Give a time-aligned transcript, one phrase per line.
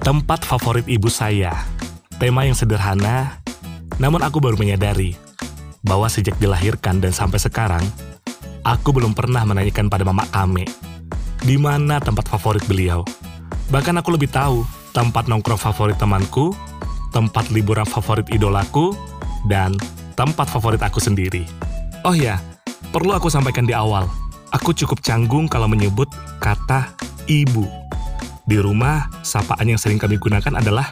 [0.00, 1.52] Tempat favorit ibu saya.
[2.16, 3.36] Tema yang sederhana,
[4.00, 5.12] namun aku baru menyadari
[5.84, 7.84] bahwa sejak dilahirkan dan sampai sekarang,
[8.64, 10.64] aku belum pernah menanyakan pada mama kami
[11.44, 13.04] di mana tempat favorit beliau.
[13.68, 14.64] Bahkan aku lebih tahu
[14.96, 16.52] tempat nongkrong favorit temanku,
[17.12, 18.96] tempat liburan favorit idolaku,
[19.48, 19.76] dan
[20.16, 21.44] tempat favorit aku sendiri.
[22.04, 22.40] Oh ya,
[22.88, 24.08] perlu aku sampaikan di awal,
[24.48, 26.08] aku cukup canggung kalau menyebut
[26.40, 26.92] kata
[27.28, 27.79] ibu.
[28.50, 30.90] Di rumah, sapaan yang sering kami gunakan adalah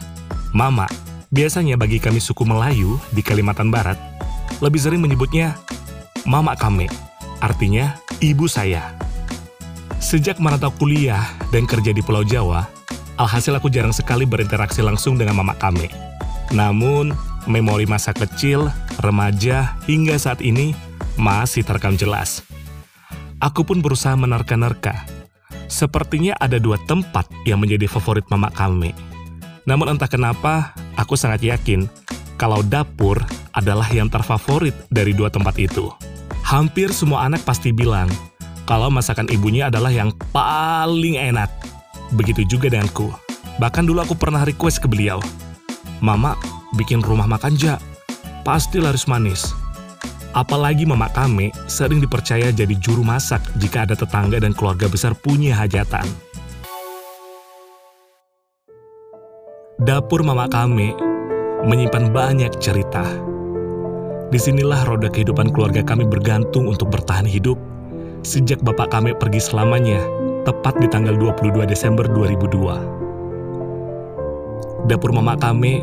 [0.55, 0.87] mama.
[1.27, 3.99] Biasanya bagi kami suku Melayu di Kalimantan Barat,
[4.63, 5.59] lebih sering menyebutnya
[6.23, 6.87] mama kami,
[7.43, 8.95] artinya ibu saya.
[9.99, 11.19] Sejak merantau kuliah
[11.51, 12.63] dan kerja di Pulau Jawa,
[13.19, 15.91] alhasil aku jarang sekali berinteraksi langsung dengan mama kami.
[16.55, 17.11] Namun,
[17.43, 18.71] memori masa kecil,
[19.03, 20.71] remaja, hingga saat ini
[21.19, 22.39] masih terekam jelas.
[23.43, 25.18] Aku pun berusaha menerka-nerka
[25.69, 28.91] Sepertinya ada dua tempat yang menjadi favorit mama kami.
[29.69, 31.85] Namun entah kenapa, aku sangat yakin
[32.41, 33.21] kalau dapur
[33.53, 35.93] adalah yang terfavorit dari dua tempat itu.
[36.41, 38.09] Hampir semua anak pasti bilang
[38.65, 41.53] kalau masakan ibunya adalah yang paling enak.
[42.17, 43.13] Begitu juga denganku.
[43.61, 45.21] Bahkan dulu aku pernah request ke beliau,
[45.99, 46.39] Mama,
[46.79, 47.75] bikin rumah makan ja,
[48.47, 49.51] pasti laris manis.
[50.29, 55.57] Apalagi mama kami sering dipercaya jadi juru masak jika ada tetangga dan keluarga besar punya
[55.57, 56.05] hajatan.
[59.81, 60.93] Dapur mama kami
[61.65, 63.01] menyimpan banyak cerita.
[64.29, 67.57] Di sinilah roda kehidupan keluarga kami bergantung untuk bertahan hidup
[68.21, 69.97] sejak bapak kami pergi selamanya,
[70.45, 74.85] tepat di tanggal 22 Desember 2002.
[74.85, 75.81] Dapur mama kami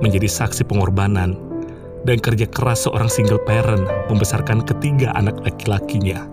[0.00, 1.47] menjadi saksi pengorbanan
[2.06, 6.26] dan kerja keras seorang single parent membesarkan ketiga anak laki-lakinya.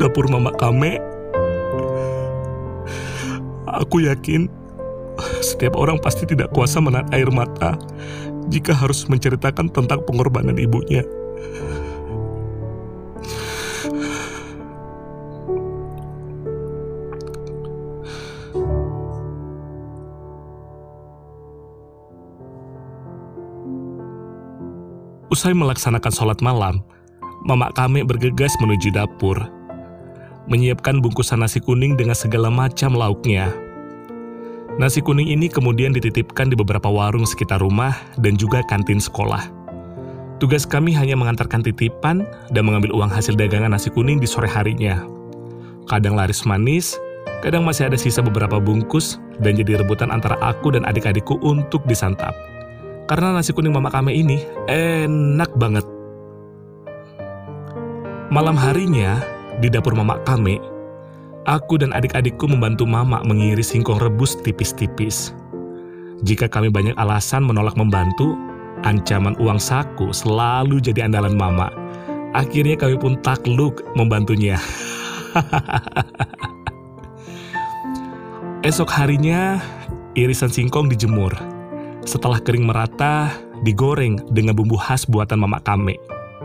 [0.00, 0.96] Dapur mama kame,
[3.68, 4.48] aku yakin
[5.44, 7.76] setiap orang pasti tidak kuasa menahan air mata
[8.48, 11.04] jika harus menceritakan tentang pengorbanan ibunya.
[25.32, 26.84] Usai melaksanakan sholat malam,
[27.48, 29.34] Mama kami bergegas menuju dapur,
[30.44, 33.48] menyiapkan bungkusan nasi kuning dengan segala macam lauknya.
[34.76, 39.48] Nasi kuning ini kemudian dititipkan di beberapa warung sekitar rumah dan juga kantin sekolah.
[40.36, 45.00] Tugas kami hanya mengantarkan titipan dan mengambil uang hasil dagangan nasi kuning di sore harinya.
[45.88, 47.00] Kadang laris manis,
[47.40, 52.51] kadang masih ada sisa beberapa bungkus dan jadi rebutan antara aku dan adik-adikku untuk disantap.
[53.12, 54.40] Karena nasi kuning mama kami ini
[54.72, 55.84] enak banget.
[58.32, 59.20] Malam harinya,
[59.60, 60.56] di dapur mama kami,
[61.44, 65.36] aku dan adik-adikku membantu mama mengiris singkong rebus tipis-tipis.
[66.24, 68.32] Jika kami banyak alasan menolak membantu,
[68.80, 71.68] ancaman uang saku selalu jadi andalan mama.
[72.32, 74.56] Akhirnya kami pun takluk membantunya.
[78.72, 79.60] Esok harinya,
[80.16, 81.52] irisan singkong dijemur
[82.04, 83.30] setelah kering merata,
[83.62, 85.98] digoreng dengan bumbu khas buatan mama kami.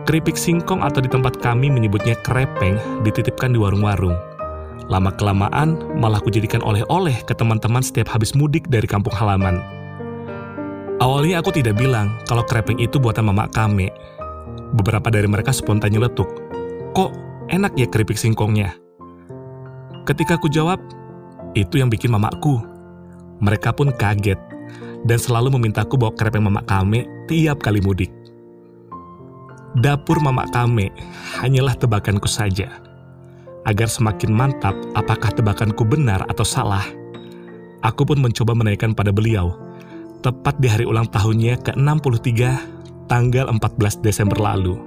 [0.08, 4.16] Keripik singkong atau di tempat kami menyebutnya krepeng dititipkan di warung-warung.
[4.88, 9.60] Lama-kelamaan malah kujadikan oleh-oleh ke teman-teman setiap habis mudik dari kampung halaman.
[11.04, 13.92] Awalnya aku tidak bilang kalau krepeng itu buatan mama kami.
[14.80, 16.30] Beberapa dari mereka spontan nyeletuk.
[16.96, 17.12] Kok
[17.52, 18.72] enak ya keripik singkongnya?
[20.08, 20.80] Ketika aku jawab,
[21.52, 22.64] itu yang bikin mamaku.
[23.44, 24.40] Mereka pun kaget
[25.06, 28.10] dan selalu memintaku bawa krepeng mama kame tiap kali mudik.
[29.78, 30.90] Dapur mama kame
[31.38, 32.82] hanyalah tebakanku saja.
[33.68, 36.88] Agar semakin mantap apakah tebakanku benar atau salah,
[37.84, 39.60] aku pun mencoba menaikkan pada beliau,
[40.24, 42.32] tepat di hari ulang tahunnya ke-63,
[43.12, 44.80] tanggal 14 Desember lalu.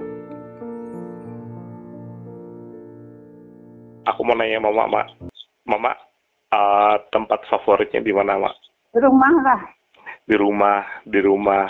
[4.09, 5.07] Aku mau nanya mama, mak.
[5.69, 5.93] Mama,
[6.49, 8.57] uh, tempat favoritnya di mana, mak?
[8.97, 9.61] Rumah lah
[10.25, 11.67] di rumah di rumah.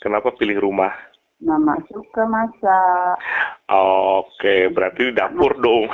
[0.00, 0.92] Kenapa pilih rumah?
[1.40, 3.16] Mama suka masak.
[3.72, 5.88] Oke berarti di dapur dong.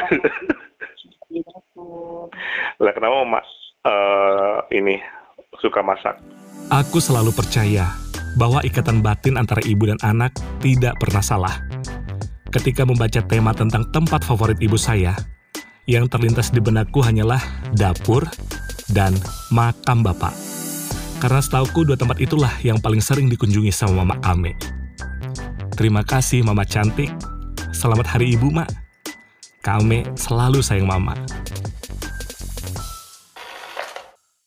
[1.31, 2.31] di dapur.
[2.83, 3.41] Lah kenapa mama
[3.87, 4.99] uh, ini
[5.59, 6.19] suka masak?
[6.71, 7.91] Aku selalu percaya
[8.39, 10.31] bahwa ikatan batin antara ibu dan anak
[10.63, 11.55] tidak pernah salah.
[12.51, 15.15] Ketika membaca tema tentang tempat favorit ibu saya
[15.87, 17.43] yang terlintas di benakku hanyalah
[17.75, 18.27] dapur
[18.91, 19.15] dan
[19.55, 20.50] makam bapak.
[21.21, 24.57] Karena setauku dua tempat itulah yang paling sering dikunjungi sama Mama Ame.
[25.77, 27.13] Terima kasih Mama cantik.
[27.77, 28.73] Selamat Hari Ibu, Mak.
[29.61, 31.13] Kame selalu sayang Mama.